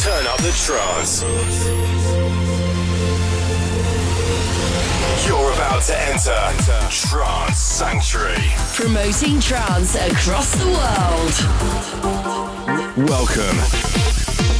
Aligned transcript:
Turn 0.00 0.26
up 0.26 0.38
the 0.38 0.50
trance. 0.64 1.22
You're 5.26 5.52
about 5.52 5.82
to 5.82 6.00
enter 6.08 6.40
Trance 6.88 7.58
Sanctuary. 7.58 8.42
Promoting 8.72 9.40
trance 9.40 9.96
across 9.96 10.54
the 10.54 10.68
world. 10.68 11.34
Welcome 13.08 13.58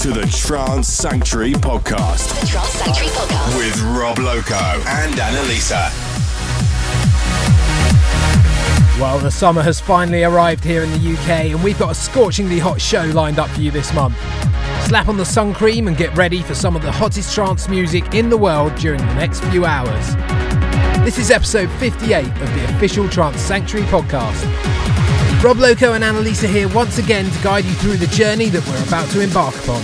to 0.01 0.11
the 0.11 0.27
Trance 0.31 0.89
Sanctuary 0.89 1.55
podcast 1.55 2.39
The 2.41 2.47
Trance 2.47 2.69
Sanctuary 2.69 3.11
Podcast. 3.11 3.57
with 3.57 3.81
Rob 3.97 4.19
Loco 4.19 4.55
and 4.55 5.15
Annalisa. 5.15 5.91
Well, 9.01 9.19
the 9.19 9.31
summer 9.31 9.63
has 9.63 9.81
finally 9.81 10.25
arrived 10.25 10.63
here 10.63 10.83
in 10.83 10.91
the 10.91 11.15
UK, 11.15 11.53
and 11.53 11.65
we've 11.65 11.79
got 11.79 11.93
a 11.93 11.95
scorchingly 11.95 12.59
hot 12.59 12.79
show 12.79 13.05
lined 13.05 13.39
up 13.39 13.49
for 13.49 13.63
you 13.63 13.71
this 13.71 13.95
month. 13.95 14.15
Slap 14.87 15.09
on 15.09 15.17
the 15.17 15.25
sun 15.25 15.55
cream 15.55 15.87
and 15.87 15.97
get 15.97 16.15
ready 16.17 16.43
for 16.43 16.55
some 16.55 16.75
of 16.75 16.83
the 16.83 16.91
hottest 16.91 17.33
trance 17.35 17.69
music 17.69 18.15
in 18.15 18.29
the 18.29 18.37
world 18.37 18.75
during 18.75 18.99
the 18.99 19.15
next 19.15 19.41
few 19.45 19.65
hours. 19.65 20.15
This 21.05 21.17
is 21.19 21.31
episode 21.31 21.71
58 21.79 22.27
of 22.27 22.55
the 22.55 22.65
official 22.75 23.09
Trance 23.09 23.41
Sanctuary 23.41 23.87
podcast. 23.87 24.45
Rob 25.45 25.59
Loco 25.59 25.93
and 25.93 26.03
Annalisa 26.03 26.49
here 26.49 26.69
once 26.69 26.99
again 26.99 27.31
to 27.31 27.43
guide 27.43 27.65
you 27.65 27.73
through 27.75 27.99
the 27.99 28.09
journey 28.09 28.49
that 28.49 28.67
we're 28.67 28.83
about 28.87 29.09
to 29.11 29.21
embark 29.21 29.55
upon. 29.63 29.83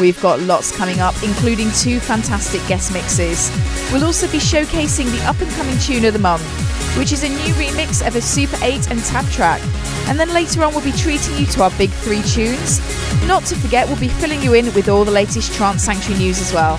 We've 0.00 0.20
got 0.20 0.40
lots 0.40 0.76
coming 0.76 1.00
up, 1.00 1.14
including 1.22 1.70
two 1.72 2.00
fantastic 2.00 2.66
guest 2.66 2.92
mixes. 2.92 3.50
We'll 3.92 4.04
also 4.04 4.26
be 4.32 4.38
showcasing 4.38 5.10
the 5.16 5.24
up 5.26 5.40
and 5.40 5.50
coming 5.52 5.78
tune 5.78 6.04
of 6.04 6.12
the 6.12 6.18
month, 6.18 6.42
which 6.96 7.12
is 7.12 7.24
a 7.24 7.28
new 7.28 7.54
remix 7.54 8.06
of 8.06 8.16
a 8.16 8.20
Super 8.20 8.56
8 8.62 8.90
and 8.90 9.00
Tab 9.04 9.28
track. 9.30 9.60
And 10.08 10.18
then 10.18 10.32
later 10.32 10.62
on, 10.62 10.72
we'll 10.72 10.84
be 10.84 10.92
treating 10.92 11.36
you 11.36 11.46
to 11.46 11.62
our 11.62 11.70
big 11.78 11.90
three 11.90 12.22
tunes. 12.22 12.80
Not 13.26 13.44
to 13.46 13.56
forget, 13.56 13.86
we'll 13.86 14.00
be 14.00 14.08
filling 14.08 14.42
you 14.42 14.54
in 14.54 14.66
with 14.74 14.88
all 14.88 15.04
the 15.04 15.10
latest 15.10 15.54
Trance 15.54 15.84
Sanctuary 15.84 16.18
news 16.20 16.40
as 16.40 16.52
well. 16.52 16.74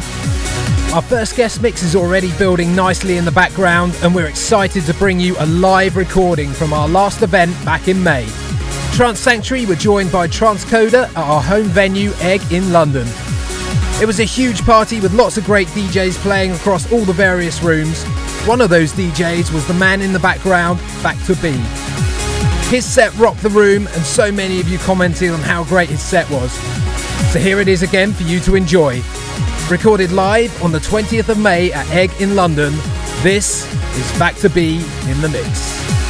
Our 0.94 1.02
first 1.02 1.36
guest 1.36 1.62
mix 1.62 1.82
is 1.82 1.96
already 1.96 2.32
building 2.38 2.76
nicely 2.76 3.18
in 3.18 3.26
the 3.26 3.32
background, 3.32 3.98
and 4.04 4.14
we're 4.14 4.28
excited 4.28 4.84
to 4.86 4.94
bring 4.94 5.20
you 5.20 5.36
a 5.40 5.46
live 5.48 5.96
recording 5.96 6.52
from 6.52 6.72
our 6.72 6.88
last 6.88 7.24
event 7.24 7.52
back 7.66 7.88
in 7.88 8.04
May. 8.04 8.28
Trance 8.94 9.20
Sanctuary 9.20 9.66
were 9.66 9.76
joined 9.76 10.12
by 10.12 10.28
Transcoder 10.28 11.10
at 11.10 11.18
our 11.18 11.42
home 11.42 11.66
venue, 11.66 12.12
Egg, 12.20 12.42
in 12.52 12.72
London. 12.72 13.08
It 14.00 14.06
was 14.06 14.20
a 14.20 14.24
huge 14.24 14.62
party 14.66 15.00
with 15.00 15.14
lots 15.14 15.38
of 15.38 15.46
great 15.46 15.68
DJs 15.70 16.18
playing 16.18 16.52
across 16.52 16.92
all 16.92 17.06
the 17.06 17.14
various 17.14 17.64
rooms. 17.64 18.04
One 18.46 18.60
of 18.60 18.70
those 18.70 18.92
DJs 18.92 19.54
was 19.54 19.66
the 19.68 19.74
man 19.74 20.02
in 20.02 20.12
the 20.12 20.20
background, 20.20 20.78
Back 21.02 21.18
to 21.28 21.36
B. 21.36 21.52
His 22.70 22.84
set 22.84 23.16
rocked 23.16 23.42
the 23.42 23.50
room, 23.50 23.88
and 23.88 24.04
so 24.04 24.34
many 24.34 24.60
of 24.60 24.68
you 24.68 24.78
commented 24.80 25.30
on 25.30 25.40
how 25.40 25.64
great 25.64 25.88
his 25.88 26.02
set 26.02 26.30
was. 26.30 26.52
So 27.32 27.40
here 27.40 27.62
it 27.62 27.70
is 27.70 27.84
again 27.84 28.12
for 28.12 28.24
you 28.24 28.42
to 28.42 28.56
enjoy. 28.56 29.02
Recorded 29.72 30.12
live 30.12 30.62
on 30.62 30.74
the 30.74 30.80
20th 30.80 31.30
of 31.30 31.40
May 31.40 31.72
at 31.72 31.90
Egg 31.92 32.12
in 32.20 32.36
London, 32.36 32.74
this 33.22 33.64
is 33.98 34.12
Factor 34.18 34.50
B 34.50 34.84
in 35.08 35.22
the 35.22 35.30
Mix. 35.30 36.03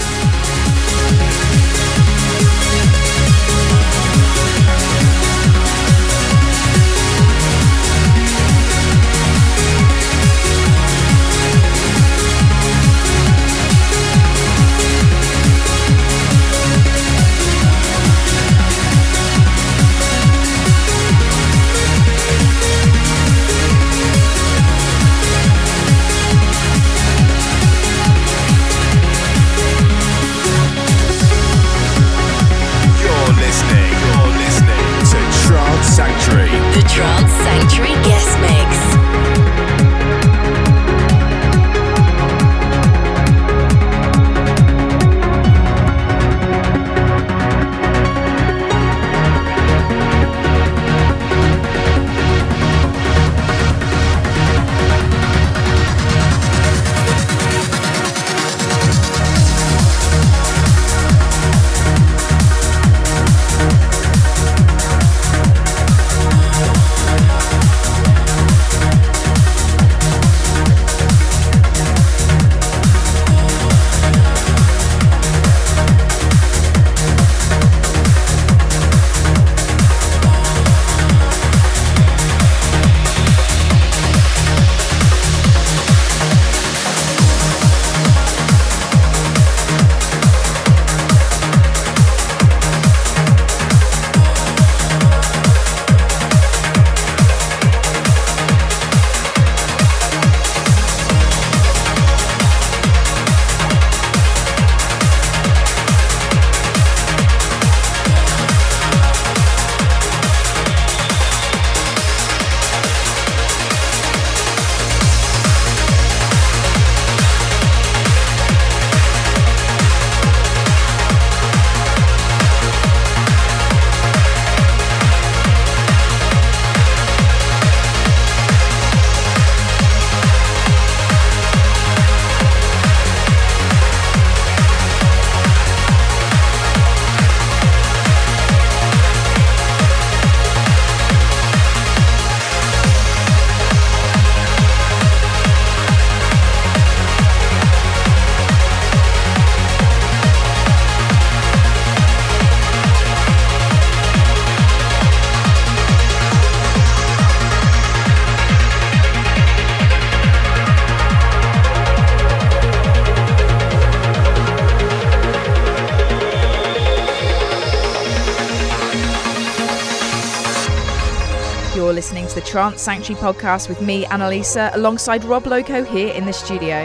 Trance 172.53 172.83
Sanctuary 172.83 173.19
podcast 173.19 173.67
with 173.67 173.81
me, 173.81 174.05
Annalisa, 174.05 174.69
alongside 174.75 175.25
Rob 175.25 175.47
Loco 175.47 175.83
here 175.83 176.13
in 176.13 176.27
the 176.27 176.31
studio. 176.31 176.83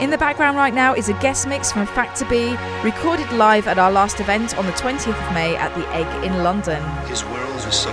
In 0.00 0.10
the 0.10 0.18
background 0.18 0.56
right 0.56 0.74
now 0.74 0.92
is 0.92 1.08
a 1.08 1.12
guest 1.20 1.46
mix 1.46 1.70
from 1.70 1.86
Factor 1.86 2.24
B, 2.24 2.56
recorded 2.82 3.30
live 3.30 3.68
at 3.68 3.78
our 3.78 3.92
last 3.92 4.18
event 4.18 4.58
on 4.58 4.66
the 4.66 4.72
20th 4.72 5.06
of 5.06 5.32
May 5.32 5.54
at 5.54 5.72
the 5.76 5.86
Egg 5.94 6.24
in 6.24 6.42
London. 6.42 6.82
His 7.06 7.22
world 7.24 7.62
is 7.62 7.86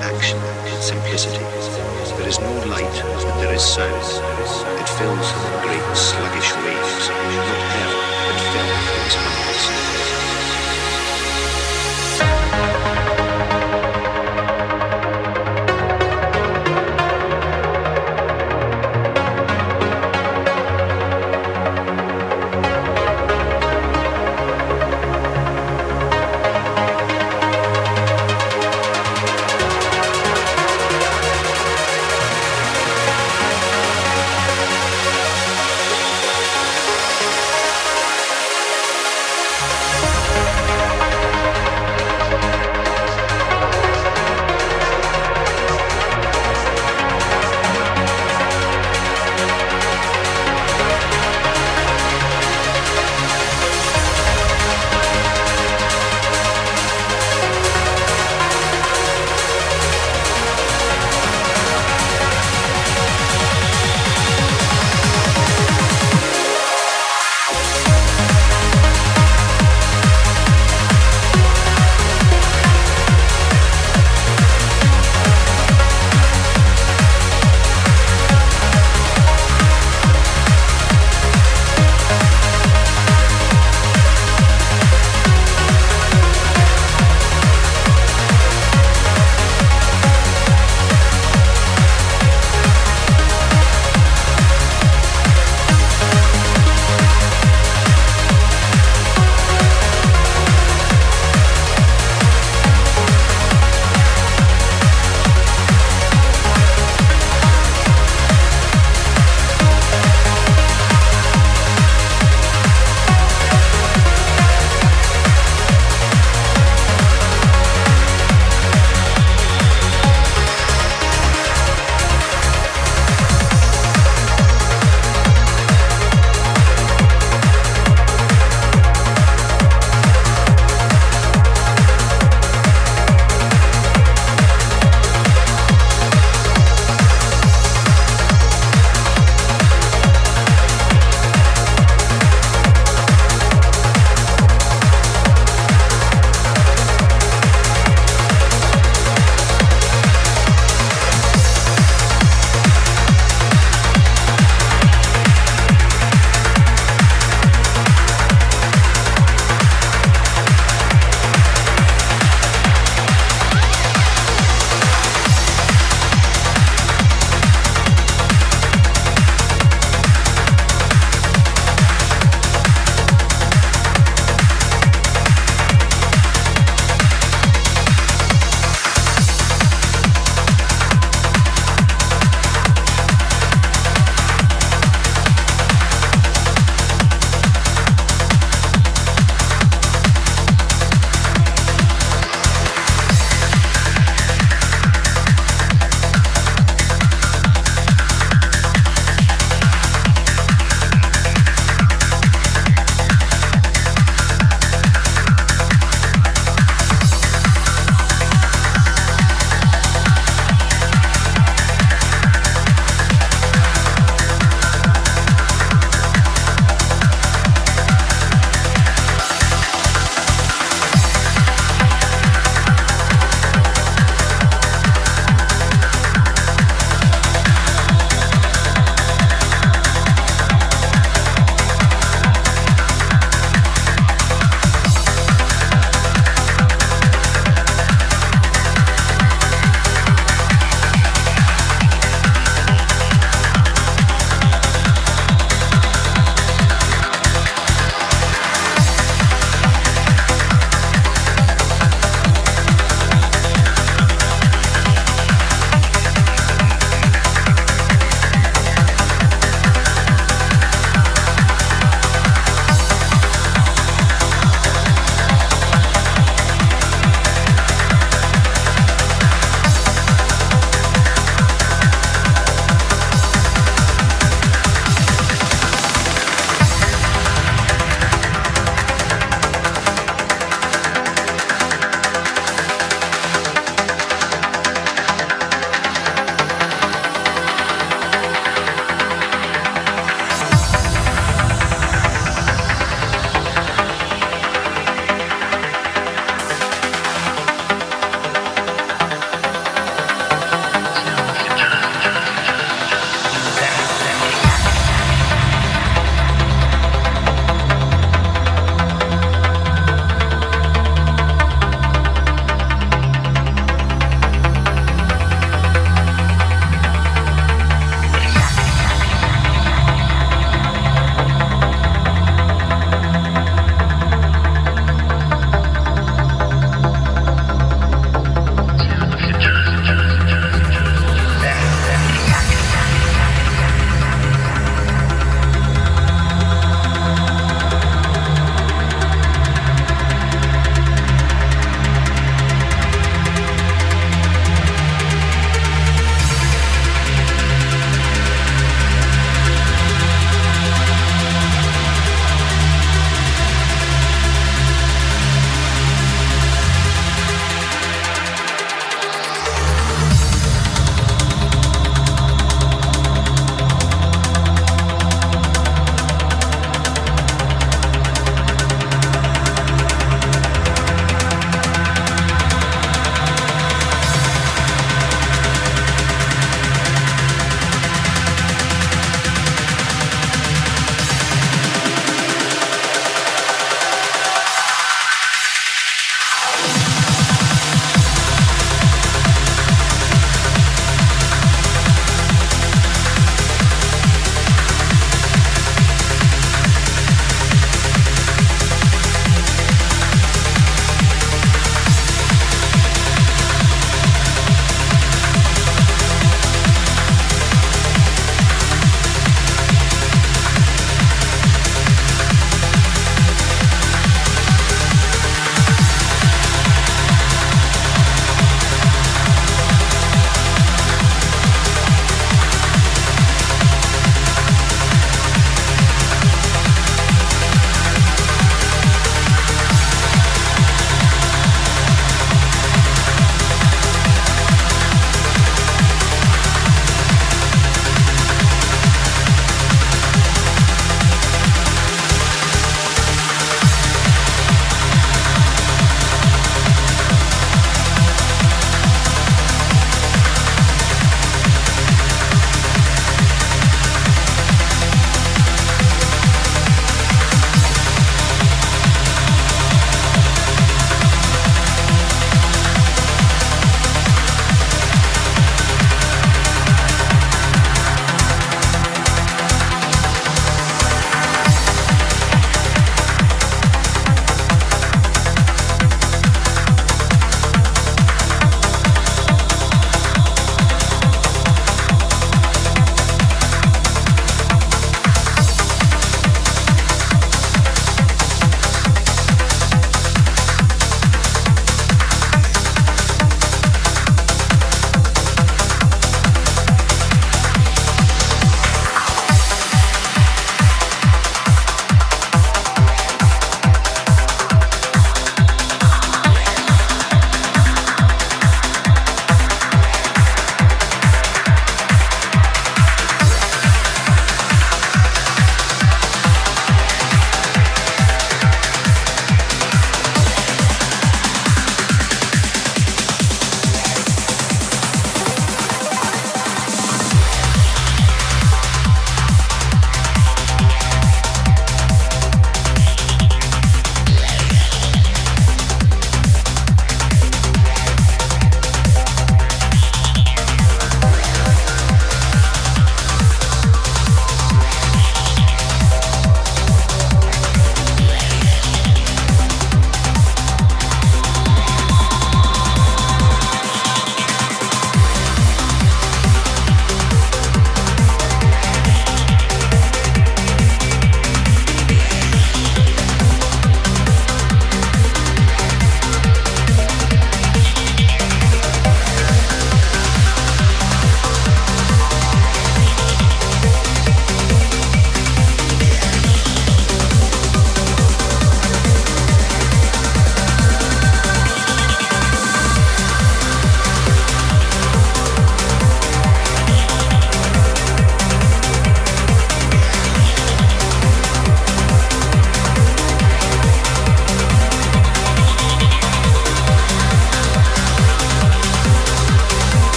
action 0.00 0.40
simplicity. 0.80 1.44
There 2.16 2.26
is 2.26 2.40
no 2.40 2.52
light, 2.72 2.88
there 3.42 3.52
is 3.52 3.62
sound. 3.62 3.92
It 4.80 4.88
fills 4.96 5.28
great 5.60 5.84
sluggish 5.94 6.56
waves, 6.56 7.10
not 8.56 9.44
but 9.44 9.60
his 9.60 9.93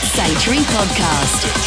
the 0.00 0.06
Sanctuary 0.06 0.60
Podcast. 0.60 1.61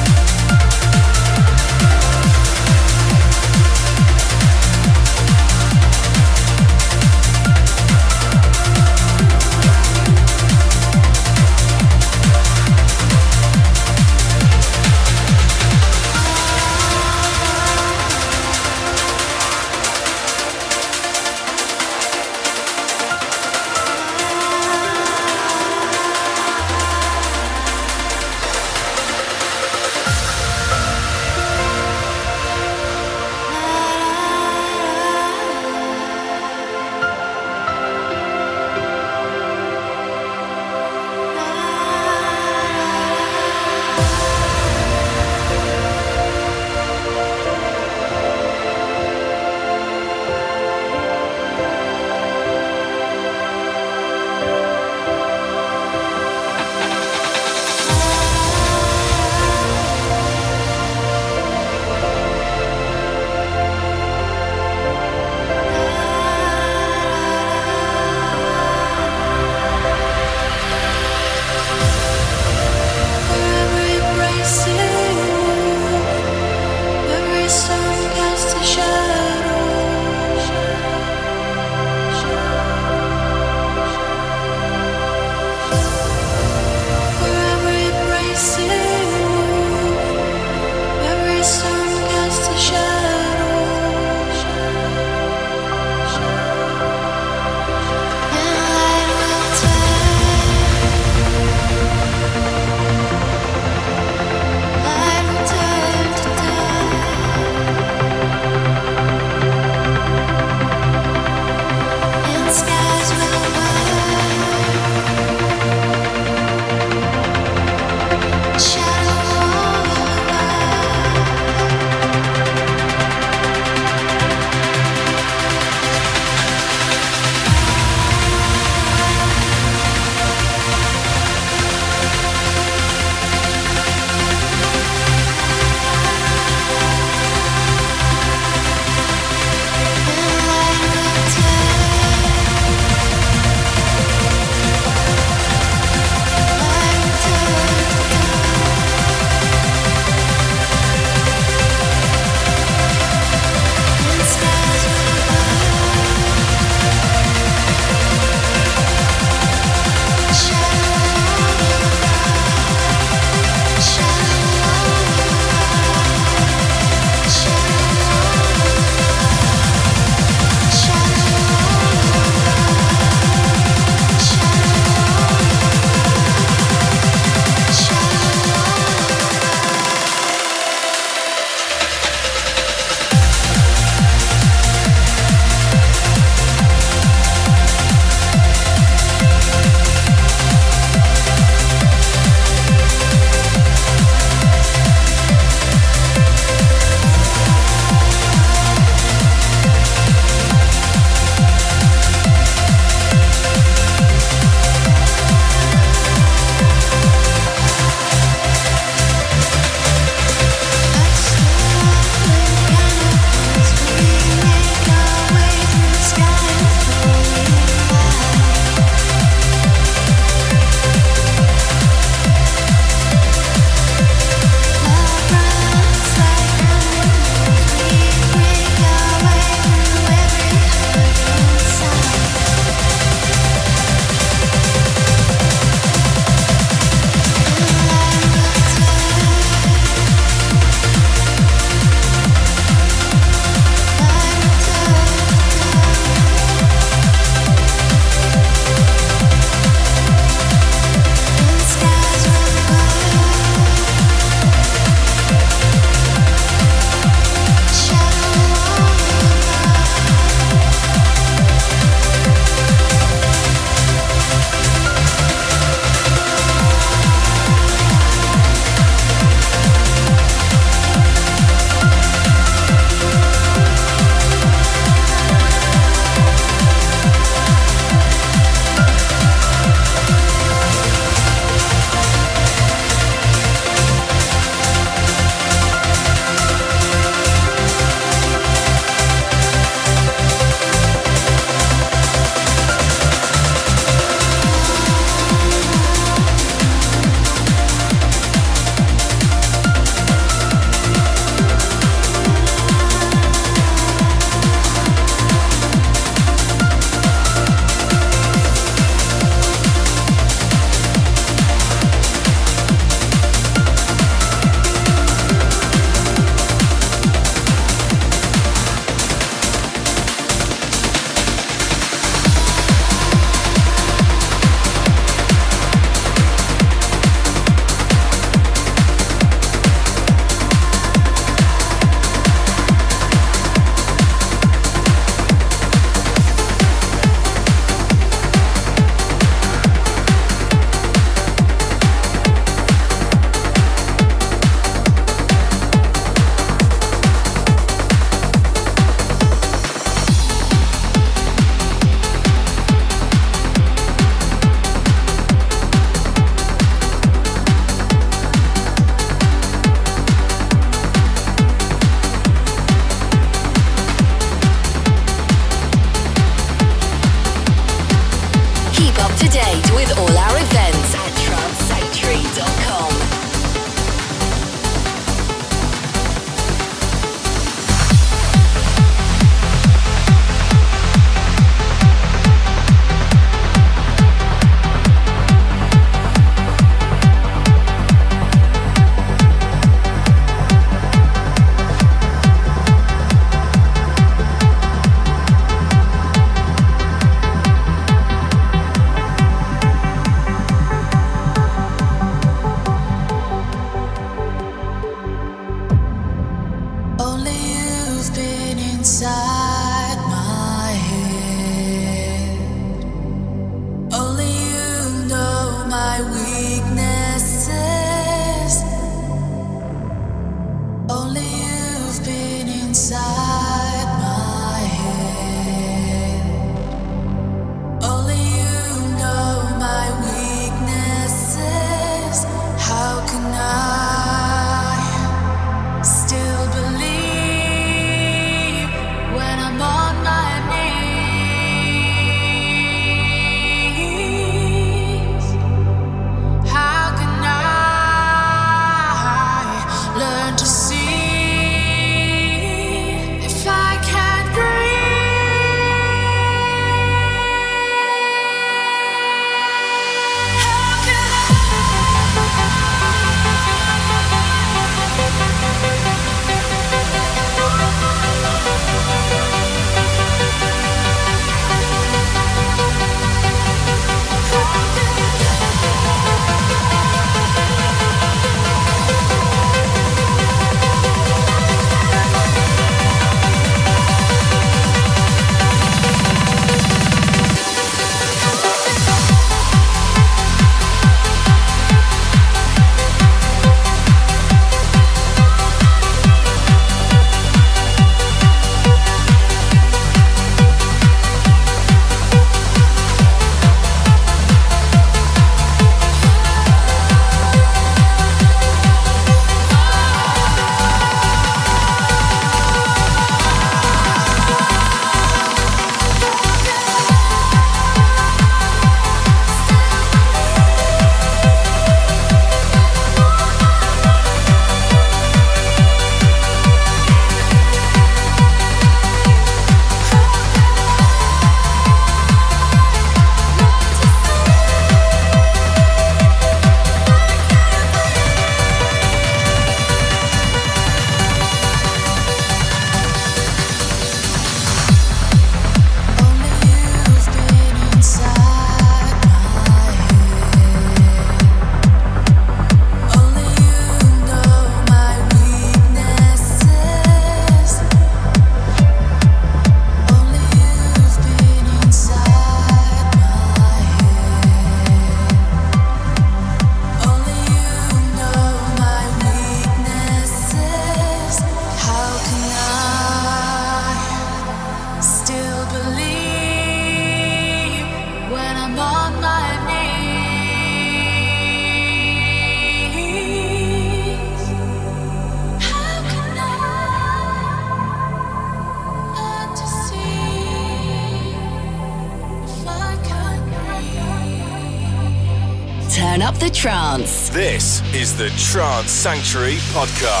Sanctuary 598.67 599.37
Podcast. 599.53 600.00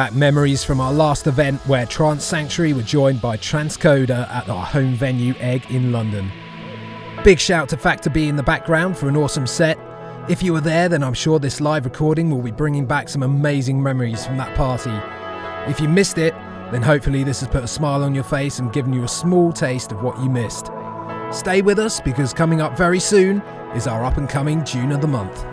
Back 0.00 0.14
memories 0.14 0.64
from 0.64 0.80
our 0.80 0.94
last 0.94 1.26
event 1.26 1.60
where 1.66 1.84
Trance 1.84 2.24
Sanctuary 2.24 2.72
were 2.72 2.80
joined 2.80 3.20
by 3.20 3.36
Transcoder 3.36 4.26
at 4.30 4.48
our 4.48 4.64
home 4.64 4.94
venue 4.94 5.34
Egg 5.38 5.70
in 5.70 5.92
London. 5.92 6.32
Big 7.22 7.38
shout 7.38 7.68
to 7.68 7.76
Factor 7.76 8.08
B 8.08 8.26
in 8.26 8.34
the 8.34 8.42
background 8.42 8.96
for 8.96 9.10
an 9.10 9.16
awesome 9.16 9.46
set. 9.46 9.78
If 10.26 10.42
you 10.42 10.54
were 10.54 10.62
there, 10.62 10.88
then 10.88 11.04
I'm 11.04 11.12
sure 11.12 11.38
this 11.38 11.60
live 11.60 11.84
recording 11.84 12.30
will 12.30 12.40
be 12.40 12.50
bringing 12.50 12.86
back 12.86 13.10
some 13.10 13.22
amazing 13.22 13.82
memories 13.82 14.24
from 14.24 14.38
that 14.38 14.56
party. 14.56 14.98
If 15.70 15.80
you 15.80 15.86
missed 15.86 16.16
it, 16.16 16.32
then 16.72 16.80
hopefully 16.80 17.22
this 17.22 17.40
has 17.40 17.50
put 17.50 17.64
a 17.64 17.68
smile 17.68 18.02
on 18.02 18.14
your 18.14 18.24
face 18.24 18.58
and 18.58 18.72
given 18.72 18.94
you 18.94 19.04
a 19.04 19.08
small 19.08 19.52
taste 19.52 19.92
of 19.92 20.02
what 20.02 20.18
you 20.22 20.30
missed. 20.30 20.70
Stay 21.30 21.60
with 21.60 21.78
us 21.78 22.00
because 22.00 22.32
coming 22.32 22.62
up 22.62 22.74
very 22.74 23.00
soon 23.00 23.42
is 23.76 23.86
our 23.86 24.02
up 24.02 24.16
and 24.16 24.30
coming 24.30 24.64
June 24.64 24.92
of 24.92 25.02
the 25.02 25.06
Month. 25.06 25.44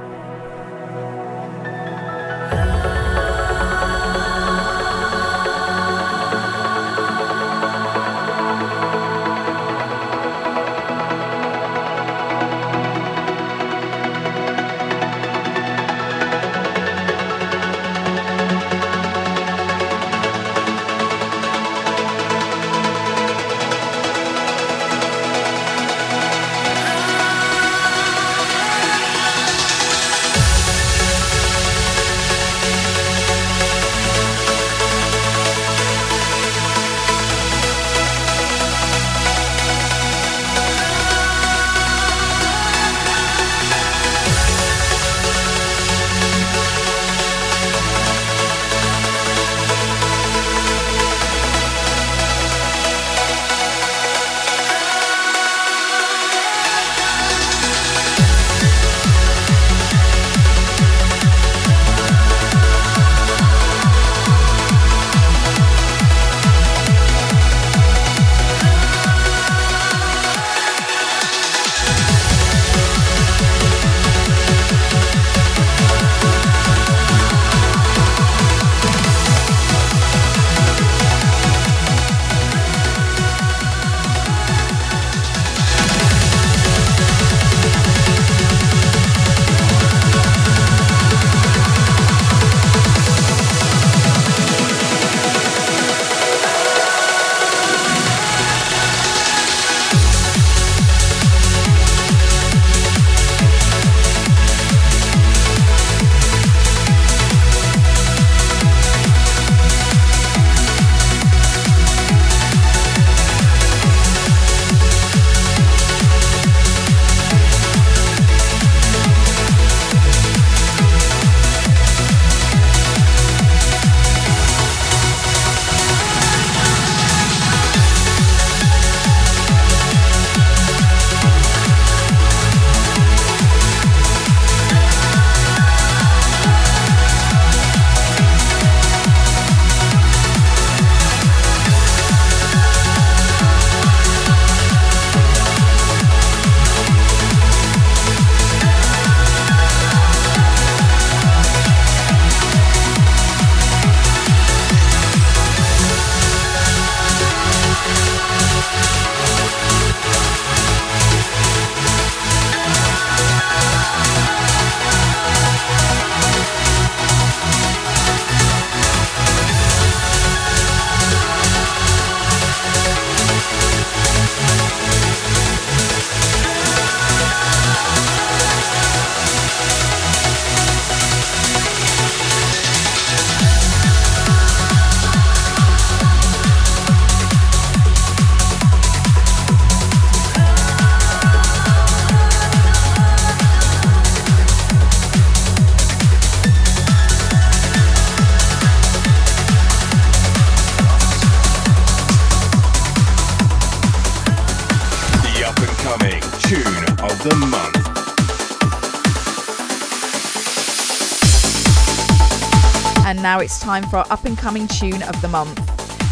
Time 213.67 213.83
for 213.89 213.97
our 213.97 214.07
up 214.09 214.23
and 214.23 214.37
coming 214.37 214.65
tune 214.65 215.03
of 215.03 215.21
the 215.21 215.27
month. 215.27 215.57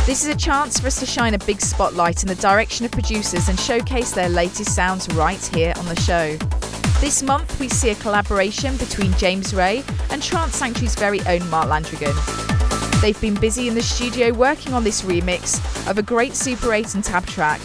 This 0.05 0.25
is 0.25 0.27
a 0.27 0.35
chance 0.35 0.77
for 0.77 0.87
us 0.87 0.99
to 0.99 1.05
shine 1.05 1.35
a 1.35 1.37
big 1.37 1.61
spotlight 1.61 2.21
in 2.21 2.27
the 2.27 2.35
direction 2.35 2.85
of 2.85 2.91
producers 2.91 3.47
and 3.47 3.57
showcase 3.57 4.11
their 4.11 4.27
latest 4.27 4.75
sounds 4.75 5.07
right 5.13 5.41
here 5.55 5.71
on 5.77 5.85
the 5.85 5.95
show. 5.95 6.35
This 6.99 7.23
month, 7.23 7.57
we 7.57 7.69
see 7.69 7.91
a 7.91 7.95
collaboration 7.95 8.75
between 8.75 9.13
James 9.13 9.53
Ray 9.53 9.85
and 10.09 10.21
Trance 10.21 10.57
Sanctuary's 10.57 10.95
very 10.95 11.21
own 11.27 11.49
Mark 11.49 11.69
Landrigan. 11.69 13.01
They've 13.01 13.21
been 13.21 13.35
busy 13.35 13.69
in 13.69 13.73
the 13.73 13.81
studio 13.81 14.33
working 14.33 14.73
on 14.73 14.83
this 14.83 15.03
remix 15.03 15.89
of 15.89 15.97
a 15.97 16.03
great 16.03 16.35
Super 16.35 16.73
8 16.73 16.95
and 16.95 17.05
Tab 17.05 17.25
track. 17.25 17.61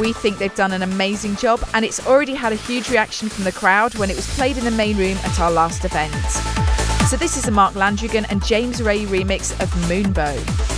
We 0.00 0.12
think 0.12 0.38
they've 0.38 0.52
done 0.56 0.72
an 0.72 0.82
amazing 0.82 1.36
job, 1.36 1.62
and 1.74 1.84
it's 1.84 2.04
already 2.08 2.34
had 2.34 2.52
a 2.52 2.56
huge 2.56 2.90
reaction 2.90 3.28
from 3.28 3.44
the 3.44 3.52
crowd 3.52 3.94
when 3.98 4.10
it 4.10 4.16
was 4.16 4.26
played 4.34 4.58
in 4.58 4.64
the 4.64 4.72
main 4.72 4.96
room 4.96 5.16
at 5.18 5.38
our 5.38 5.52
last 5.52 5.84
event. 5.84 6.57
So 7.08 7.16
this 7.16 7.38
is 7.38 7.48
a 7.48 7.50
Mark 7.50 7.72
Landrigan 7.72 8.26
and 8.28 8.44
James 8.44 8.82
Ray 8.82 9.06
remix 9.06 9.58
of 9.62 9.70
Moonbow. 9.88 10.77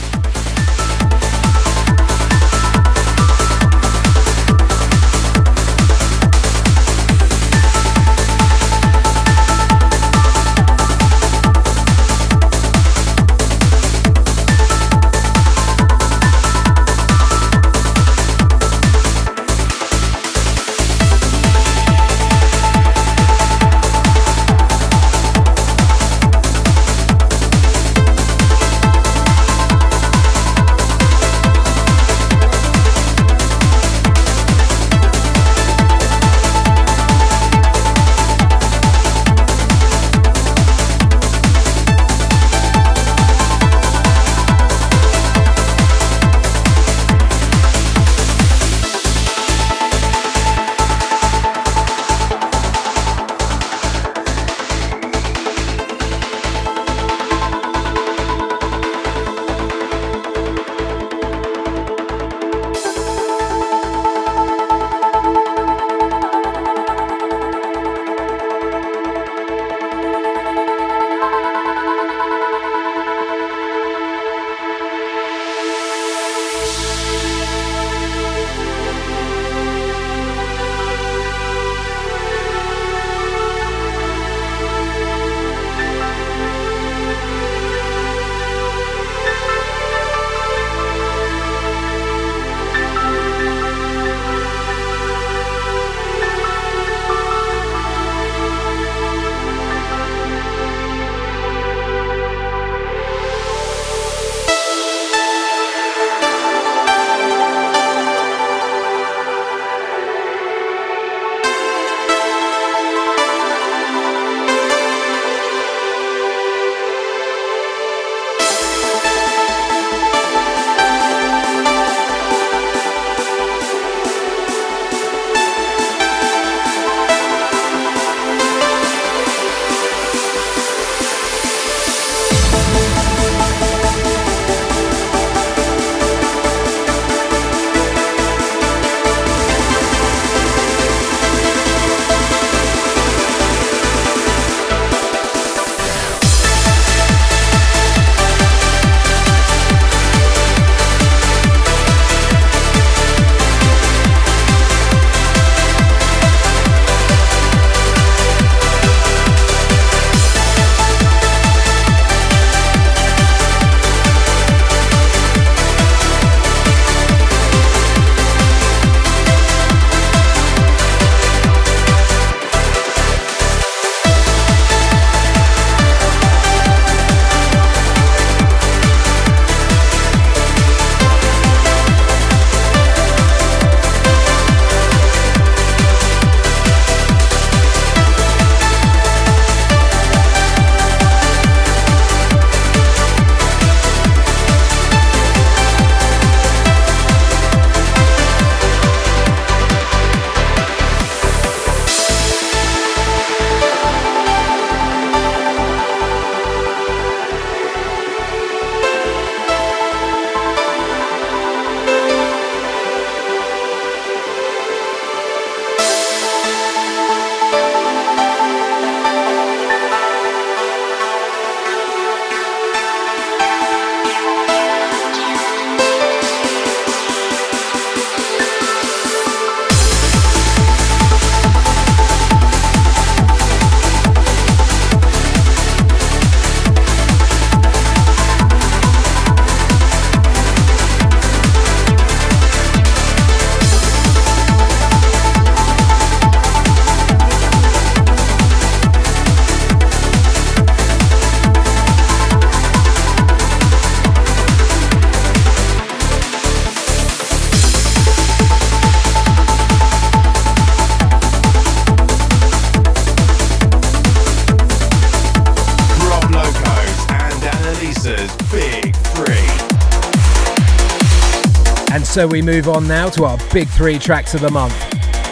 So 272.20 272.26
we 272.26 272.42
move 272.42 272.68
on 272.68 272.86
now 272.86 273.08
to 273.08 273.24
our 273.24 273.38
big 273.50 273.66
three 273.66 273.98
tracks 273.98 274.34
of 274.34 274.42
the 274.42 274.50
month. 274.50 274.74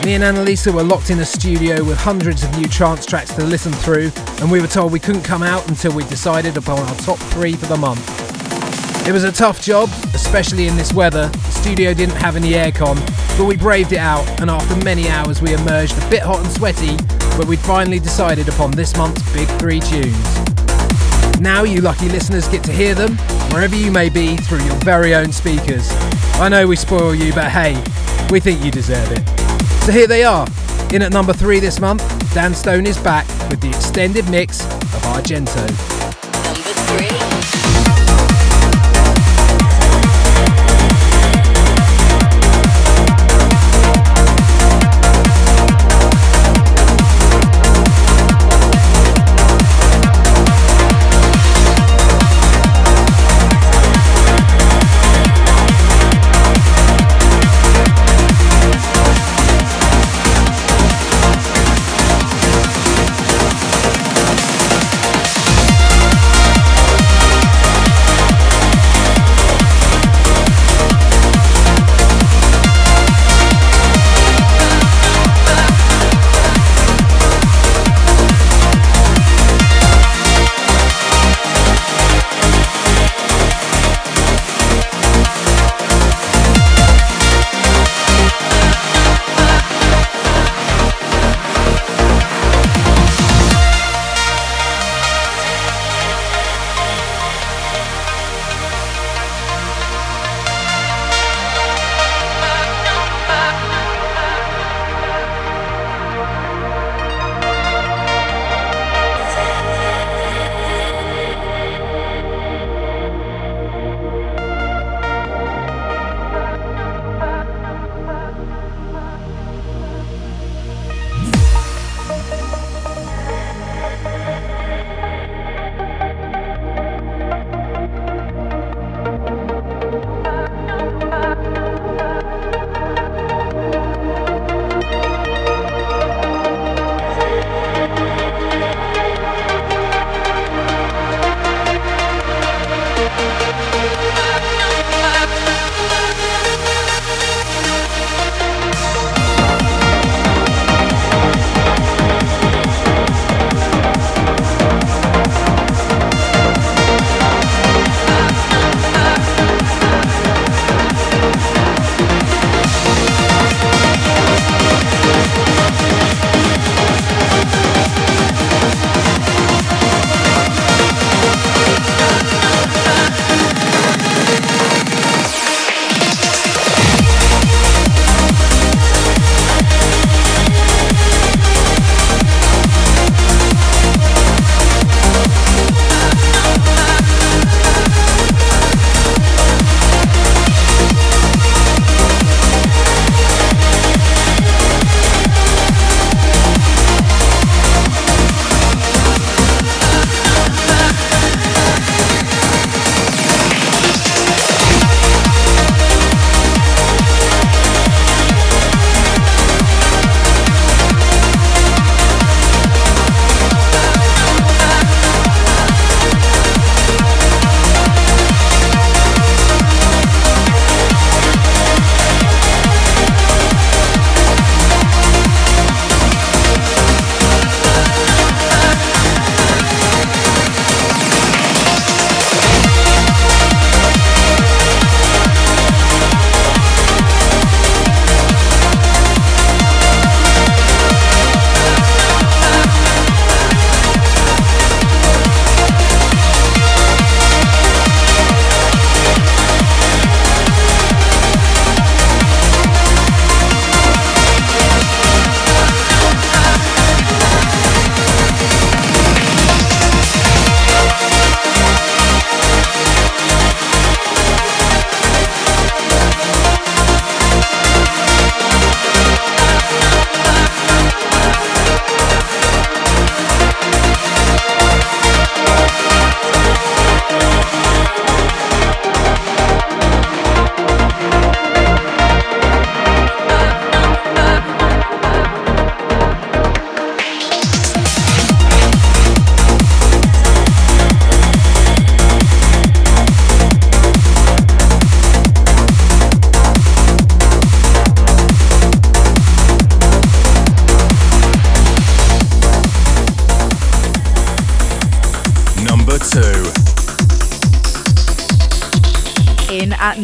Me 0.06 0.14
and 0.14 0.24
Annalisa 0.24 0.72
were 0.72 0.82
locked 0.82 1.10
in 1.10 1.18
a 1.18 1.24
studio 1.24 1.84
with 1.84 1.98
hundreds 1.98 2.42
of 2.42 2.56
new 2.56 2.66
trance 2.66 3.04
tracks 3.04 3.34
to 3.34 3.44
listen 3.44 3.72
through, 3.72 4.10
and 4.40 4.50
we 4.50 4.58
were 4.58 4.66
told 4.66 4.90
we 4.90 4.98
couldn't 4.98 5.20
come 5.20 5.42
out 5.42 5.68
until 5.68 5.92
we 5.92 6.02
decided 6.04 6.56
upon 6.56 6.78
our 6.78 6.94
top 6.96 7.18
three 7.18 7.52
for 7.52 7.66
the 7.66 7.76
month. 7.76 8.00
It 9.06 9.12
was 9.12 9.24
a 9.24 9.30
tough 9.30 9.60
job, 9.60 9.90
especially 10.14 10.66
in 10.66 10.76
this 10.78 10.94
weather. 10.94 11.28
The 11.28 11.50
studio 11.50 11.92
didn't 11.92 12.16
have 12.16 12.36
any 12.36 12.52
aircon, 12.52 12.96
but 13.36 13.44
we 13.44 13.58
braved 13.58 13.92
it 13.92 13.98
out, 13.98 14.26
and 14.40 14.48
after 14.48 14.74
many 14.82 15.10
hours, 15.10 15.42
we 15.42 15.52
emerged 15.52 15.92
a 16.02 16.08
bit 16.08 16.22
hot 16.22 16.42
and 16.42 16.50
sweaty, 16.52 16.96
but 17.36 17.44
we'd 17.44 17.58
finally 17.58 17.98
decided 17.98 18.48
upon 18.48 18.70
this 18.70 18.96
month's 18.96 19.30
big 19.34 19.46
three 19.58 19.80
tunes. 19.80 20.16
Now, 21.38 21.64
you 21.64 21.82
lucky 21.82 22.08
listeners 22.08 22.48
get 22.48 22.64
to 22.64 22.72
hear 22.72 22.94
them 22.94 23.18
wherever 23.52 23.76
you 23.76 23.92
may 23.92 24.08
be 24.08 24.38
through 24.38 24.64
your 24.64 24.76
very 24.76 25.14
own 25.14 25.32
speakers. 25.32 25.92
I 26.40 26.48
know 26.48 26.68
we 26.68 26.76
spoil 26.76 27.16
you, 27.16 27.32
but 27.32 27.50
hey, 27.50 27.74
we 28.30 28.38
think 28.38 28.64
you 28.64 28.70
deserve 28.70 29.10
it. 29.10 29.28
So 29.84 29.90
here 29.90 30.06
they 30.06 30.22
are. 30.22 30.46
In 30.92 31.02
at 31.02 31.12
number 31.12 31.32
three 31.32 31.58
this 31.58 31.80
month, 31.80 32.02
Dan 32.32 32.54
Stone 32.54 32.86
is 32.86 32.96
back 32.98 33.26
with 33.50 33.60
the 33.60 33.68
extended 33.68 34.28
mix 34.30 34.64
of 34.64 35.02
Argento. 35.02 35.97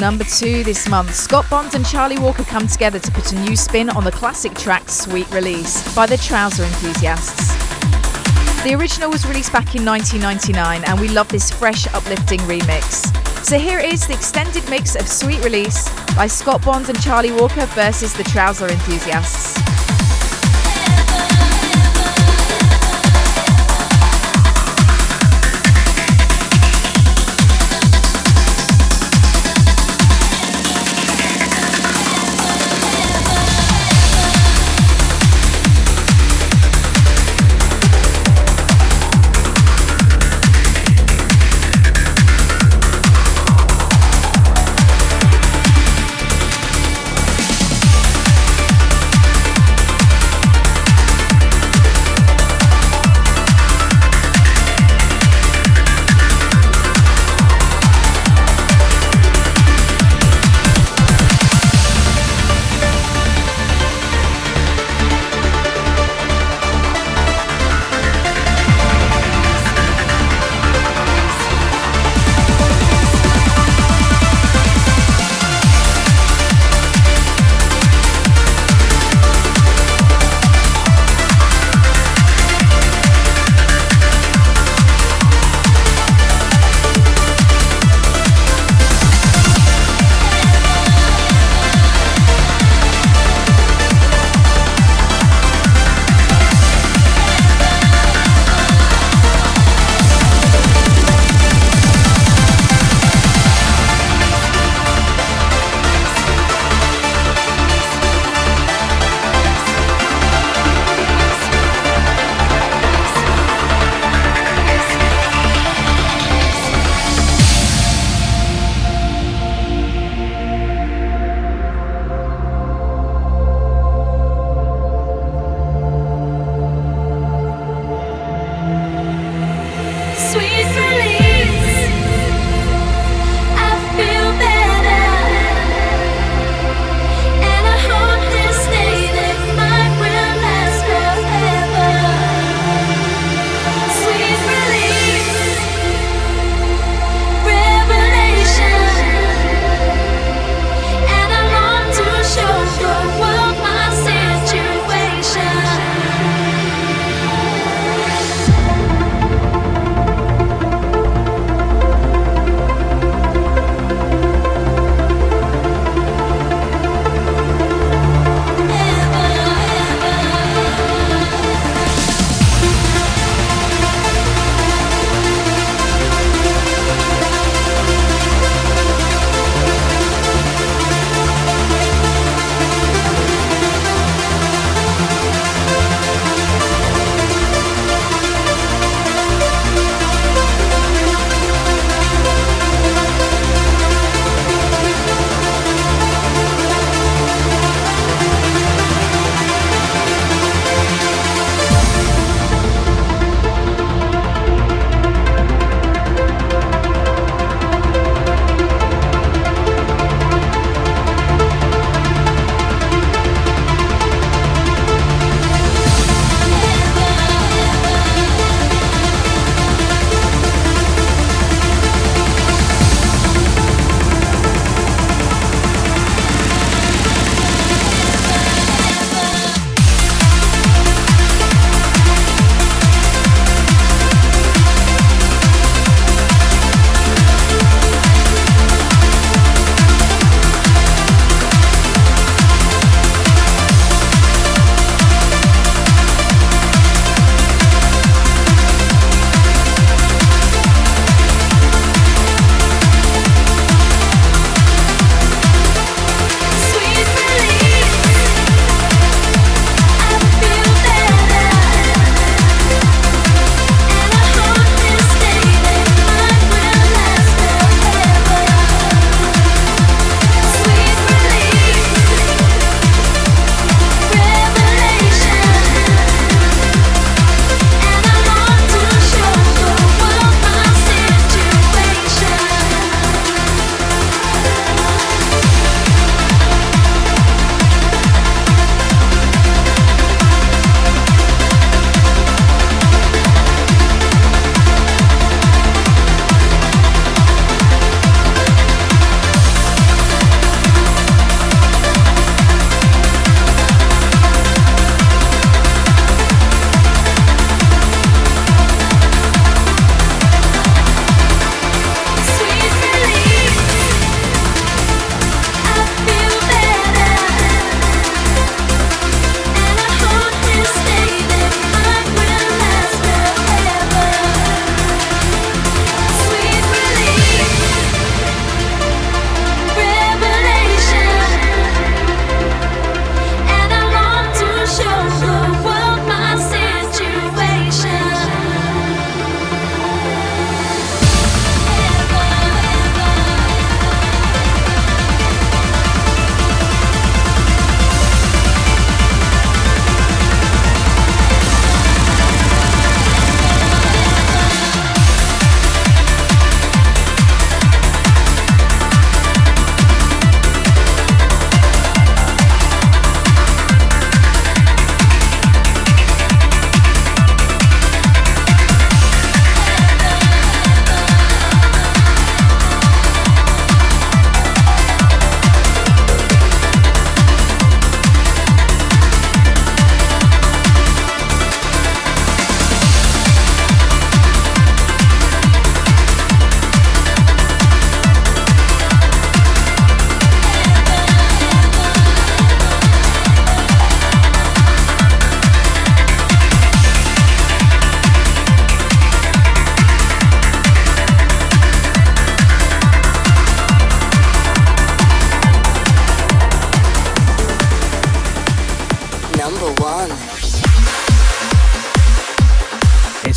Number 0.05 0.25
two 0.25 0.63
this 0.65 0.87
month. 0.87 1.15
Scott 1.15 1.47
Bond 1.49 1.75
and 1.75 1.87
Charlie 1.87 2.19
Walker 2.19 2.45
come 2.45 2.67
together 2.67 2.99
to 2.99 3.11
put 3.11 3.33
a 3.33 3.39
new 3.41 3.57
spin 3.57 3.89
on 3.89 4.05
the 4.05 4.13
classic 4.13 4.53
track 4.53 4.91
Sweet 4.91 5.27
Release 5.31 5.83
by 5.95 6.05
the 6.05 6.19
Trouser 6.19 6.63
Enthusiasts. 6.65 7.55
The 8.65 8.75
original 8.75 9.09
was 9.09 9.27
released 9.27 9.51
back 9.51 9.75
in 9.75 9.83
1999 9.83 10.85
and 10.85 11.01
we 11.01 11.09
love 11.09 11.31
this 11.31 11.51
fresh, 11.51 11.87
uplifting 11.95 12.41
remix. 12.41 13.07
So 13.47 13.59
here 13.59 13.79
is 13.79 14.07
the 14.07 14.13
extended 14.13 14.69
mix 14.69 14.95
of 14.95 15.09
Sweet 15.09 15.43
Release 15.43 15.89
by 16.15 16.27
Scott 16.27 16.63
Bond 16.63 16.91
and 16.91 17.03
Charlie 17.03 17.33
Walker 17.33 17.65
versus 17.65 18.13
the 18.13 18.25
Trouser 18.25 18.69
Enthusiasts. 18.69 19.64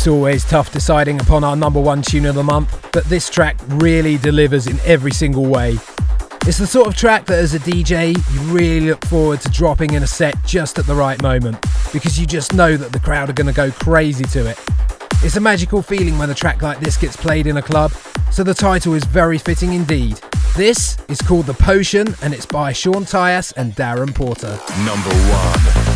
Always 0.08 0.44
tough 0.44 0.72
deciding 0.72 1.20
upon 1.20 1.44
our 1.44 1.54
number 1.54 1.80
one 1.80 2.02
tune 2.02 2.26
of 2.26 2.34
the 2.34 2.42
month, 2.42 2.88
but 2.92 3.04
this 3.04 3.28
track 3.30 3.56
really 3.68 4.16
delivers 4.16 4.66
in 4.66 4.78
every 4.84 5.12
single 5.12 5.46
way. 5.46 5.78
It's 6.46 6.58
the 6.58 6.66
sort 6.66 6.86
of 6.86 6.96
track 6.96 7.26
that 7.26 7.38
as 7.38 7.54
a 7.54 7.58
DJ, 7.58 8.16
you 8.32 8.40
really 8.52 8.86
look 8.88 9.04
forward 9.04 9.40
to 9.42 9.50
dropping 9.50 9.94
in 9.94 10.02
a 10.02 10.06
set 10.06 10.34
just 10.44 10.78
at 10.78 10.86
the 10.86 10.94
right 10.94 11.20
moment, 11.22 11.60
because 11.92 12.18
you 12.18 12.26
just 12.26 12.54
know 12.54 12.76
that 12.76 12.92
the 12.92 13.00
crowd 13.00 13.28
are 13.28 13.34
going 13.34 13.46
to 13.46 13.52
go 13.52 13.70
crazy 13.70 14.24
to 14.24 14.48
it. 14.48 14.58
It's 15.22 15.36
a 15.36 15.40
magical 15.40 15.82
feeling 15.82 16.18
when 16.18 16.30
a 16.30 16.34
track 16.34 16.62
like 16.62 16.80
this 16.80 16.96
gets 16.96 17.16
played 17.16 17.46
in 17.46 17.58
a 17.58 17.62
club, 17.62 17.92
so 18.30 18.42
the 18.42 18.54
title 18.54 18.94
is 18.94 19.04
very 19.04 19.38
fitting 19.38 19.74
indeed. 19.74 20.20
This 20.56 20.96
is 21.08 21.20
called 21.20 21.46
The 21.46 21.54
Potion 21.54 22.14
and 22.22 22.32
it's 22.34 22.46
by 22.46 22.72
Sean 22.72 23.04
Tyas 23.04 23.52
and 23.56 23.74
Darren 23.74 24.14
Porter. 24.14 24.58
Number 24.84 25.10
one. 25.10 25.87